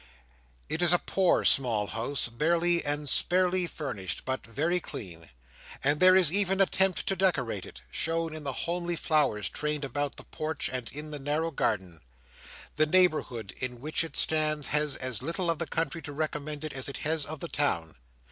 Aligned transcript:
It 0.67 0.81
is 0.81 0.93
a 0.93 0.97
poor 0.97 1.45
small 1.45 1.85
house, 1.85 2.27
barely 2.27 2.83
and 2.83 3.07
sparely 3.07 3.67
furnished, 3.67 4.25
but 4.25 4.43
very 4.43 4.79
clean; 4.79 5.29
and 5.83 5.99
there 5.99 6.15
is 6.15 6.31
even 6.33 6.57
an 6.59 6.63
attempt 6.63 7.05
to 7.05 7.15
decorate 7.15 7.67
it, 7.67 7.83
shown 7.91 8.35
in 8.35 8.43
the 8.43 8.51
homely 8.65 8.95
flowers 8.95 9.47
trained 9.47 9.85
about 9.85 10.15
the 10.15 10.23
porch 10.23 10.69
and 10.69 10.91
in 10.91 11.11
the 11.11 11.19
narrow 11.19 11.51
garden. 11.51 12.01
The 12.77 12.87
neighbourhood 12.87 13.51
in 13.57 13.79
which 13.79 14.03
it 14.03 14.17
stands 14.17 14.69
has 14.69 14.95
as 14.95 15.21
little 15.21 15.51
of 15.51 15.59
the 15.59 15.67
country 15.67 16.01
to 16.01 16.13
recommend 16.13 16.63
it, 16.63 16.73
as 16.73 16.89
it 16.89 16.97
has 17.05 17.23
of 17.23 17.39
the 17.39 17.47
town. 17.47 17.93